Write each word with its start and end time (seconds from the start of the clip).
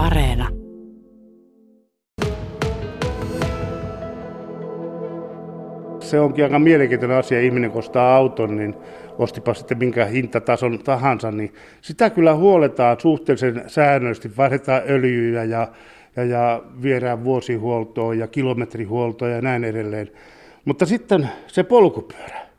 Areena. 0.00 0.48
Se 6.00 6.20
onkin 6.20 6.44
aika 6.44 6.58
mielenkiintoinen 6.58 7.18
asia. 7.18 7.40
Ihminen 7.40 7.70
kun 7.70 7.78
ostaa 7.78 8.16
auton, 8.16 8.56
niin 8.56 8.74
ostipa 9.18 9.54
sitten 9.54 9.78
minkä 9.78 10.04
hintatason 10.04 10.78
tahansa, 10.78 11.30
niin 11.30 11.52
sitä 11.80 12.10
kyllä 12.10 12.34
huoletaan 12.34 13.00
suhteellisen 13.00 13.62
säännöllisesti. 13.66 14.36
Vaihdetaan 14.36 14.82
öljyjä 14.88 15.44
ja, 15.44 15.68
ja, 16.16 16.24
ja 16.24 16.62
viedään 16.82 17.24
vuosihuoltoon 17.24 18.18
ja 18.18 18.26
kilometrihuoltoon 18.26 19.30
ja 19.30 19.42
näin 19.42 19.64
edelleen. 19.64 20.10
Mutta 20.64 20.86
sitten 20.86 21.28
se 21.46 21.62
polkupyörä. 21.62 22.49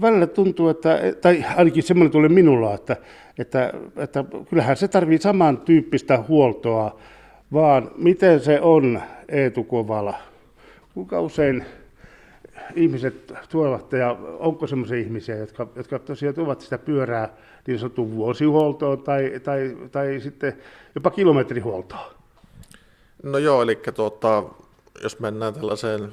Välillä 0.00 0.26
tuntuu, 0.26 0.68
että, 0.68 0.98
tai 1.20 1.44
ainakin 1.56 1.82
semmoinen 1.82 2.12
tuli 2.12 2.28
minulla, 2.28 2.74
että, 2.74 2.96
että, 3.38 3.72
että 3.96 4.24
kyllähän 4.50 4.76
se 4.76 4.88
tarvii 4.88 5.18
samantyyppistä 5.18 6.24
huoltoa, 6.28 7.00
vaan 7.52 7.90
miten 7.96 8.40
se 8.40 8.60
on 8.60 9.02
Eetu 9.28 9.64
Kovala? 9.64 10.14
Kuinka 10.94 11.20
usein 11.20 11.64
ihmiset 12.74 13.32
tuovat, 13.48 13.92
ja 13.92 14.16
onko 14.38 14.66
sellaisia 14.66 14.98
ihmisiä, 14.98 15.36
jotka, 15.36 15.66
jotka 15.76 15.98
tosiaan 15.98 16.34
tuovat 16.34 16.60
sitä 16.60 16.78
pyörää 16.78 17.28
niin 17.66 17.78
sanottuun 17.78 18.16
vuosihuoltoon 18.16 19.02
tai, 19.02 19.40
tai, 19.44 19.76
tai 19.92 20.20
sitten 20.20 20.52
jopa 20.94 21.10
kilometrihuoltoon? 21.10 22.12
No 23.22 23.38
joo, 23.38 23.62
eli 23.62 23.78
tuota, 23.94 24.42
jos 25.02 25.20
mennään 25.20 25.54
tällaiseen 25.54 26.12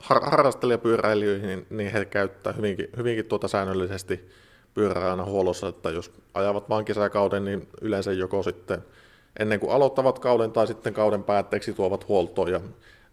har- 0.00 0.30
harrastelijapyöräilijöihin, 0.30 1.48
niin, 1.48 1.66
niin 1.70 1.92
he 1.92 2.04
käyttää 2.04 2.52
hyvinkin, 2.52 2.88
hyvinkin 2.96 3.24
tuota 3.24 3.48
säännöllisesti 3.48 4.30
pyörää 4.74 5.10
aina 5.10 5.24
huollossa, 5.24 5.68
että 5.68 5.90
jos 5.90 6.12
ajavat 6.34 6.68
vaan 6.68 6.84
kesäkauden, 6.84 7.44
niin 7.44 7.68
yleensä 7.80 8.12
joko 8.12 8.42
sitten 8.42 8.84
ennen 9.38 9.60
kuin 9.60 9.72
aloittavat 9.72 10.18
kauden 10.18 10.52
tai 10.52 10.66
sitten 10.66 10.94
kauden 10.94 11.24
päätteeksi 11.24 11.72
tuovat 11.72 12.08
huoltoon, 12.08 12.52
ja 12.52 12.60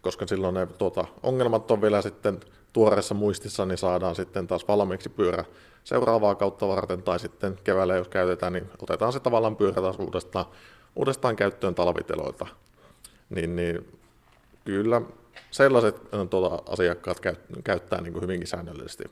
koska 0.02 0.28
silloin 0.28 0.54
ne 0.54 0.66
tuota, 0.66 1.06
ongelmat 1.24 1.72
on 1.72 1.82
vielä 1.82 2.02
sitten 2.02 2.40
tuoreessa 2.74 3.16
muistissa, 3.16 3.66
niin 3.66 3.78
saadaan 3.78 4.16
sitten 4.16 4.48
taas 4.48 4.68
valmiiksi 4.68 5.10
pyörä 5.10 5.46
seuraavaa 5.84 6.36
kautta 6.36 6.68
varten, 6.68 7.04
tai 7.04 7.20
sitten 7.20 7.60
keväällä 7.64 7.96
jos 7.96 8.08
käytetään, 8.08 8.54
niin 8.54 8.70
otetaan 8.82 9.14
se 9.14 9.20
tavallaan 9.20 9.56
pyörä 9.56 9.82
taas 9.82 10.00
uudestaan, 10.00 10.46
uudestaan 10.96 11.36
käyttöön 11.36 11.76
talviteloilta. 11.76 12.48
Niin, 13.30 13.56
niin 13.56 14.00
kyllä 14.66 15.02
sellaiset 15.52 15.96
tuota, 16.30 16.72
asiakkaat 16.72 17.20
käy, 17.20 17.36
käyttää 17.64 18.02
niin 18.02 18.14
kuin 18.14 18.24
hyvinkin 18.24 18.48
säännöllisesti, 18.48 19.04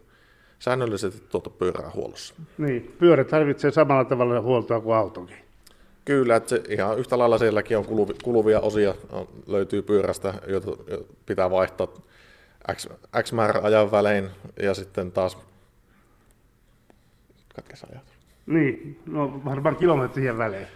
säännöllisesti 0.59 1.23
tuota 1.29 1.49
pyörää 1.49 1.91
huollossa. 1.93 2.33
Niin, 2.57 2.95
pyörä 2.99 3.23
tarvitsee 3.23 3.71
samalla 3.71 4.05
tavalla 4.05 4.41
huoltoa 4.41 4.81
kuin 4.81 4.95
autokin. 4.95 5.37
Kyllä, 6.05 6.35
että 6.35 6.49
se 6.49 6.63
ihan 6.69 6.99
yhtä 6.99 7.17
lailla 7.17 7.37
sielläkin 7.37 7.77
on 7.77 7.85
kuluvia 8.23 8.59
osia, 8.59 8.95
löytyy 9.47 9.81
pyörästä, 9.81 10.33
joita 10.47 10.71
pitää 11.25 11.51
vaihtaa 11.51 11.87
X, 12.73 12.87
X 13.23 13.31
määrä 13.31 13.61
ajan 13.63 13.91
välein 13.91 14.29
ja 14.61 14.73
sitten 14.73 15.11
taas 15.11 15.37
katkes 17.55 17.83
ajat. 17.83 18.03
Niin, 18.45 18.99
no 19.05 19.41
varmaan 19.45 19.75
kilometrien 19.75 20.37
välein. 20.37 20.67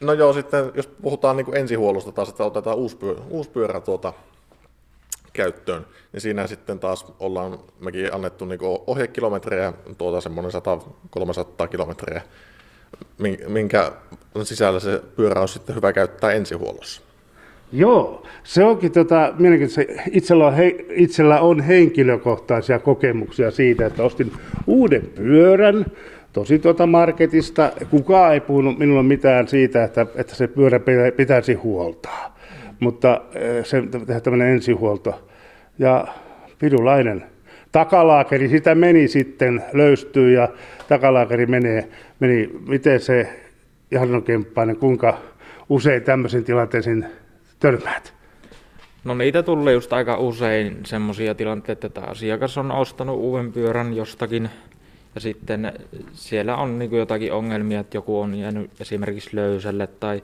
No 0.00 0.12
joo, 0.12 0.32
sitten 0.32 0.72
jos 0.74 0.86
puhutaan 0.86 1.36
niin 1.36 1.44
kuin 1.44 1.56
ensihuollosta 1.56 2.12
taas, 2.12 2.28
että 2.28 2.44
otetaan 2.44 2.76
uusi 2.76 2.96
pyörä, 2.96 3.20
uusi 3.28 3.50
pyörä 3.50 3.80
tuota, 3.80 4.12
käyttöön, 5.32 5.86
niin 6.12 6.20
siinä 6.20 6.46
sitten 6.46 6.78
taas 6.78 7.12
ollaan 7.20 7.58
mekin 7.80 8.14
annettu 8.14 8.44
niin 8.44 8.60
ohjekilometrejä, 8.86 9.72
tuota 9.98 10.20
semmoinen 10.20 10.52
100-300 11.64 11.68
kilometriä, 11.68 12.22
minkä 13.48 13.92
sisällä 14.42 14.80
se 14.80 15.02
pyörä 15.16 15.40
on 15.40 15.48
sitten 15.48 15.76
hyvä 15.76 15.92
käyttää 15.92 16.32
ensihuollossa. 16.32 17.02
Joo, 17.72 18.26
se 18.44 18.64
onkin 18.64 18.92
tota, 18.92 19.32
mielenkiintoista. 19.38 20.02
Itsellä 20.10 20.46
on, 20.46 20.54
he, 20.54 20.76
itsellä 20.90 21.40
on 21.40 21.60
henkilökohtaisia 21.60 22.78
kokemuksia 22.78 23.50
siitä, 23.50 23.86
että 23.86 24.02
ostin 24.02 24.32
uuden 24.66 25.02
pyörän, 25.14 25.86
tosi 26.32 26.58
tuota 26.58 26.86
marketista. 26.86 27.72
Kukaan 27.90 28.34
ei 28.34 28.40
puhunut 28.40 28.78
minulle 28.78 29.02
mitään 29.02 29.48
siitä, 29.48 29.84
että, 29.84 30.06
että 30.14 30.34
se 30.34 30.48
pyörä 30.48 30.80
pitäisi 31.16 31.54
huoltaa. 31.54 32.39
Mutta 32.80 33.20
eh, 33.34 33.66
se 33.66 33.82
tehdään 33.82 34.22
tämmöinen 34.22 34.48
ensihuolto. 34.48 35.28
Ja 35.78 36.06
pidulainen 36.58 37.24
takalaakeri, 37.72 38.48
sitä 38.48 38.74
meni 38.74 39.08
sitten, 39.08 39.64
löystyy 39.72 40.32
ja 40.32 40.48
takalaakeri 40.88 41.46
menee, 41.46 41.88
meni, 42.20 42.50
miten 42.68 43.00
se 43.00 43.40
Jarno 43.90 44.20
Kemppainen, 44.20 44.76
kuinka 44.76 45.18
usein 45.68 46.02
tämmöisiin 46.02 46.44
tilanteisiin 46.44 47.06
törmäät? 47.60 48.14
No 49.04 49.14
niitä 49.14 49.42
tulee 49.42 49.74
just 49.74 49.92
aika 49.92 50.16
usein 50.16 50.76
semmoisia 50.86 51.34
tilanteita, 51.34 51.86
että 51.86 52.00
asiakas 52.00 52.58
on 52.58 52.72
ostanut 52.72 53.16
uuden 53.16 53.52
pyörän 53.52 53.94
jostakin 53.96 54.50
ja 55.14 55.20
sitten 55.20 55.72
siellä 56.12 56.56
on 56.56 56.78
niin 56.78 56.92
jotakin 56.92 57.32
ongelmia, 57.32 57.80
että 57.80 57.96
joku 57.96 58.20
on 58.20 58.34
jäänyt 58.34 58.80
esimerkiksi 58.80 59.36
löysälle 59.36 59.86
tai 59.86 60.22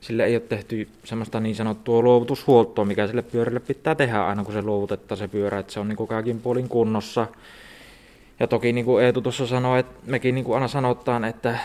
sille 0.00 0.24
ei 0.24 0.34
ole 0.34 0.40
tehty 0.40 0.88
semmoista 1.04 1.40
niin 1.40 1.54
sanottua 1.54 2.02
luovutushuoltoa, 2.02 2.84
mikä 2.84 3.06
sille 3.06 3.22
pyörälle 3.22 3.60
pitää 3.60 3.94
tehdä 3.94 4.24
aina, 4.24 4.44
kun 4.44 4.54
se 4.54 4.62
luovutetta 4.62 5.16
se 5.16 5.28
pyörä, 5.28 5.58
että 5.58 5.72
se 5.72 5.80
on 5.80 5.88
niin 5.88 6.08
kaikin 6.08 6.40
puolin 6.40 6.68
kunnossa. 6.68 7.26
Ja 8.40 8.46
toki 8.46 8.72
niin 8.72 8.84
kuin 8.84 9.04
Eetu 9.04 9.20
tuossa 9.20 9.46
sanoi, 9.46 9.80
että 9.80 9.92
mekin 10.06 10.34
niin 10.34 10.44
kuin 10.44 10.54
aina 10.54 10.68
sanotaan, 10.68 11.24
että 11.24 11.58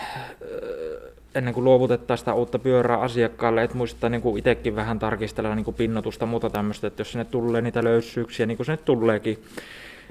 ennen 1.36 1.54
kuin 1.54 1.64
luovutetaan 1.64 2.18
sitä 2.18 2.34
uutta 2.34 2.60
pyörää 2.60 2.98
asiakkaalle, 2.98 3.64
että 3.64 3.78
muistaa 3.78 4.10
niin 4.10 4.22
kuin 4.22 4.40
itsekin 4.40 4.76
vähän 4.76 5.00
tarkistella 5.00 5.56
niin 5.56 5.66
kuin 5.66 5.76
pinnotusta 5.76 6.26
muuta 6.26 6.50
tämmöistä, 6.50 6.88
että 6.88 7.02
jos 7.02 7.12
sinne 7.12 7.26
tulee 7.26 7.62
niitä 7.62 7.84
löyssyyksiä, 7.84 8.46
niin 8.46 8.58
kuin 8.58 8.66
sinne 8.66 8.78
tuleekin, 8.78 9.44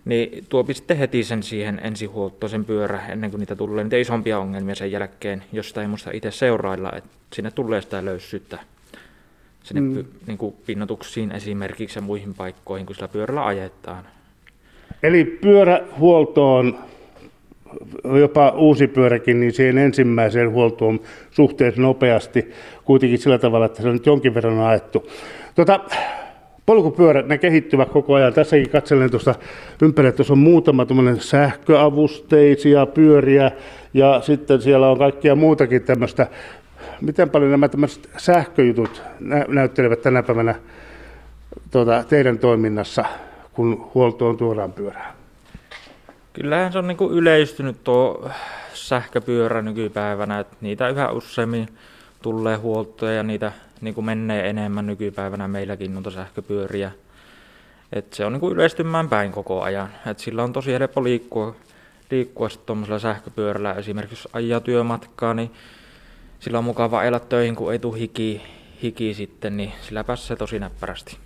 niin 0.04 0.44
tuopi 0.48 0.74
sitten 0.74 0.96
heti 0.96 1.24
sen 1.24 1.42
siihen 1.42 1.80
ensihuoltoon 1.84 2.50
sen 2.50 2.64
pyörä 2.64 3.06
ennen 3.08 3.30
kuin 3.30 3.38
niitä 3.38 3.56
tulee 3.56 3.84
niitä 3.84 3.96
isompia 3.96 4.38
ongelmia 4.38 4.74
sen 4.74 4.92
jälkeen, 4.92 5.44
jos 5.52 5.68
sitä 5.68 5.80
ei 5.80 5.88
muista 5.88 6.10
itse 6.10 6.30
seurailla, 6.30 6.92
että 6.96 7.10
sinne 7.32 7.50
tulee 7.50 7.80
sitä 7.80 8.04
löyssyyttä 8.04 8.58
sinne 9.64 9.80
mm. 9.80 10.04
niin 10.26 10.38
kuin 10.38 10.54
pinnotuksiin 10.66 11.32
esimerkiksi 11.32 11.98
ja 11.98 12.02
muihin 12.02 12.34
paikkoihin, 12.34 12.86
kun 12.86 12.94
sillä 12.94 13.08
pyörällä 13.08 13.46
ajetaan. 13.46 14.04
Eli 15.02 15.24
pyörähuoltoon 15.24 16.78
jopa 18.18 18.50
uusi 18.50 18.86
pyöräkin, 18.86 19.40
niin 19.40 19.52
siihen 19.52 19.78
ensimmäiseen 19.78 20.50
huoltoon 20.50 21.00
suhteessa 21.30 21.82
nopeasti, 21.82 22.50
kuitenkin 22.84 23.18
sillä 23.18 23.38
tavalla, 23.38 23.66
että 23.66 23.82
se 23.82 23.88
on 23.88 23.94
nyt 23.94 24.06
jonkin 24.06 24.34
verran 24.34 24.60
ajettu. 24.60 25.10
Tota, 25.54 25.80
polkupyörät, 26.66 27.26
ne 27.26 27.38
kehittyvät 27.38 27.88
koko 27.88 28.14
ajan. 28.14 28.32
Tässäkin 28.32 28.70
katselen 28.70 29.10
tuosta 29.10 29.34
ympärillä, 29.82 30.08
että 30.08 30.32
on 30.32 30.38
muutama 30.38 30.86
sähköavusteisia 31.18 32.86
pyöriä 32.86 33.50
ja 33.94 34.20
sitten 34.20 34.62
siellä 34.62 34.90
on 34.90 34.98
kaikkia 34.98 35.34
muutakin 35.34 35.82
tämmöistä. 35.82 36.26
Miten 37.00 37.30
paljon 37.30 37.50
nämä 37.50 37.68
tämmöiset 37.68 38.10
sähköjutut 38.16 39.02
nä- 39.20 39.44
näyttelevät 39.48 40.02
tänä 40.02 40.22
päivänä 40.22 40.54
tuota, 41.70 42.04
teidän 42.08 42.38
toiminnassa, 42.38 43.04
kun 43.52 43.90
huoltoon 43.94 44.36
tuodaan 44.36 44.72
pyörää? 44.72 45.14
Kyllähän 46.32 46.72
se 46.72 46.78
on 46.78 46.88
niin 46.88 46.96
kuin 46.96 47.14
yleistynyt 47.14 47.84
tuo 47.84 48.30
sähköpyörä 48.74 49.62
nykypäivänä, 49.62 50.40
että 50.40 50.56
niitä 50.60 50.88
yhä 50.88 51.10
useammin 51.10 51.68
tulee 52.22 52.56
huoltoja 52.56 53.12
ja 53.12 53.22
niitä 53.22 53.52
niin 53.84 53.94
kuin 53.94 54.04
menee 54.04 54.50
enemmän 54.50 54.86
nykypäivänä 54.86 55.48
meilläkin 55.48 55.94
noita 55.94 56.10
sähköpyöriä. 56.10 56.90
Et 57.92 58.12
se 58.12 58.24
on 58.24 58.32
niin 58.32 58.40
kuin 58.40 58.54
yleistymään 58.54 59.08
päin 59.08 59.32
koko 59.32 59.62
ajan. 59.62 59.88
Et 60.06 60.18
sillä 60.18 60.42
on 60.42 60.52
tosi 60.52 60.72
helppo 60.72 61.04
liikkua, 61.04 61.56
liikkua 62.10 62.48
tuommoisella 62.66 62.98
sähköpyörällä. 62.98 63.72
Esimerkiksi 63.72 64.14
jos 64.14 64.28
ajaa 64.32 64.60
työmatkaa, 64.60 65.34
niin 65.34 65.50
sillä 66.38 66.58
on 66.58 66.64
mukava 66.64 67.04
elää 67.04 67.20
töihin, 67.20 67.56
kun 67.56 67.72
ei 67.72 67.78
tule 67.78 67.98
hiki, 67.98 68.42
hiki 68.82 69.14
sitten, 69.14 69.56
niin 69.56 69.72
sillä 69.80 70.04
pääsee 70.04 70.36
tosi 70.36 70.58
näppärästi. 70.58 71.16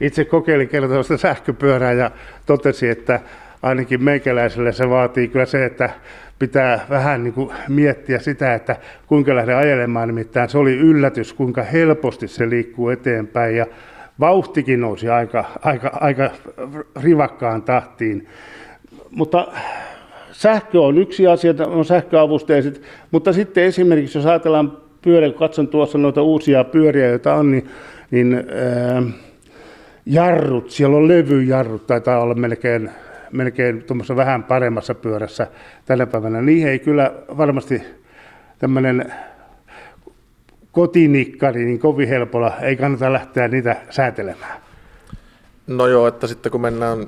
Itse 0.00 0.24
kokeilin 0.24 0.68
kerran 0.68 1.04
sähköpyörää 1.18 1.92
ja 1.92 2.10
totesin, 2.46 2.90
että 2.90 3.20
ainakin 3.62 4.02
meikäläiselle 4.04 4.72
se 4.72 4.90
vaatii 4.90 5.28
kyllä 5.28 5.46
se, 5.46 5.64
että 5.64 5.90
pitää 6.38 6.86
vähän 6.90 7.24
niin 7.24 7.34
kuin 7.34 7.50
miettiä 7.68 8.18
sitä, 8.18 8.54
että 8.54 8.76
kuinka 9.06 9.34
lähde 9.34 9.54
ajelemaan. 9.54 10.08
Nimittäin 10.08 10.48
se 10.48 10.58
oli 10.58 10.76
yllätys, 10.76 11.32
kuinka 11.32 11.62
helposti 11.62 12.28
se 12.28 12.50
liikkuu 12.50 12.88
eteenpäin 12.88 13.56
ja 13.56 13.66
vauhtikin 14.20 14.80
nousi 14.80 15.08
aika, 15.08 15.44
aika, 15.62 15.90
aika 16.00 16.30
rivakkaan 17.02 17.62
tahtiin. 17.62 18.28
Mutta 19.10 19.46
sähkö 20.32 20.80
on 20.80 20.98
yksi 20.98 21.26
asia, 21.26 21.54
on 21.66 21.84
sähköavusteiset, 21.84 22.82
mutta 23.10 23.32
sitten 23.32 23.64
esimerkiksi 23.64 24.18
jos 24.18 24.26
ajatellaan 24.26 24.78
pyöriä, 25.02 25.30
kun 25.30 25.38
katson 25.38 25.68
tuossa 25.68 25.98
noita 25.98 26.22
uusia 26.22 26.64
pyöriä, 26.64 27.08
joita 27.08 27.34
on, 27.34 27.50
niin, 27.50 27.68
niin 28.10 28.34
ää, 28.34 29.02
jarrut, 30.06 30.70
siellä 30.70 30.96
on 30.96 31.08
levyjarrut, 31.08 31.86
taitaa 31.86 32.20
olla 32.20 32.34
melkein 32.34 32.90
melkein 33.32 33.82
tuommoisessa 33.82 34.16
vähän 34.16 34.44
paremmassa 34.44 34.94
pyörässä 34.94 35.46
tänä 35.86 36.06
päivänä. 36.06 36.42
Niihin 36.42 36.68
ei 36.68 36.78
kyllä 36.78 37.12
varmasti 37.36 37.82
tämmöinen 38.58 39.12
kotinikkari, 40.72 41.64
niin 41.64 41.78
kovin 41.78 42.08
helpolla 42.08 42.56
ei 42.60 42.76
kannata 42.76 43.12
lähteä 43.12 43.48
niitä 43.48 43.76
säätelemään. 43.90 44.60
No 45.66 45.86
joo, 45.86 46.06
että 46.06 46.26
sitten 46.26 46.52
kun 46.52 46.60
mennään 46.60 47.06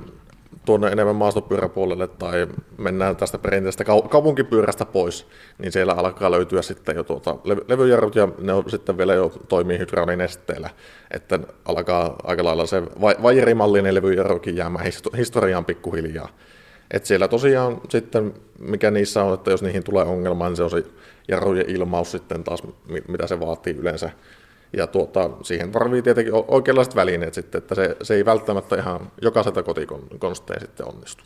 tuonne 0.66 0.88
enemmän 0.88 1.16
maastopyöräpuolelle 1.16 2.08
tai 2.08 2.46
mennään 2.78 3.16
tästä 3.16 3.38
perinteisestä 3.38 3.84
kaupunkipyörästä 3.84 4.84
pois, 4.84 5.26
niin 5.58 5.72
siellä 5.72 5.92
alkaa 5.92 6.30
löytyä 6.30 6.62
sitten 6.62 6.96
jo 6.96 7.02
tuota 7.02 7.36
levyjarrut 7.68 8.14
ja 8.14 8.28
ne 8.38 8.52
on 8.52 8.70
sitten 8.70 8.98
vielä 8.98 9.14
jo 9.14 9.32
toimii 9.48 9.78
hydraulinesteellä, 9.78 10.70
että 11.10 11.38
alkaa 11.64 12.16
aika 12.24 12.44
lailla 12.44 12.66
se 12.66 12.82
vajerimallinen 13.22 13.94
levyjarrukin 13.94 14.56
jäämään 14.56 14.86
historiaan 15.16 15.64
pikkuhiljaa. 15.64 16.28
Et 16.90 17.04
siellä 17.04 17.28
tosiaan 17.28 17.80
sitten, 17.88 18.34
mikä 18.58 18.90
niissä 18.90 19.22
on, 19.22 19.34
että 19.34 19.50
jos 19.50 19.62
niihin 19.62 19.84
tulee 19.84 20.04
ongelma, 20.04 20.48
niin 20.48 20.56
se 20.56 20.62
on 20.62 20.70
se 20.70 20.82
jarrujen 21.28 21.70
ilmaus 21.70 22.10
sitten 22.10 22.44
taas, 22.44 22.62
mitä 23.08 23.26
se 23.26 23.40
vaatii 23.40 23.76
yleensä. 23.76 24.10
Ja 24.72 24.86
tuota, 24.86 25.30
siihen 25.42 25.72
tarvii 25.72 26.02
tietenkin 26.02 26.34
oikeanlaiset 26.48 26.96
välineet 26.96 27.34
sitten, 27.34 27.58
että 27.58 27.74
se, 27.74 27.96
se 28.02 28.14
ei 28.14 28.24
välttämättä 28.24 28.76
ihan 28.76 29.10
jokaiselta 29.22 29.62
kotikonstein 29.62 30.60
sitten 30.60 30.88
onnistu. 30.88 31.24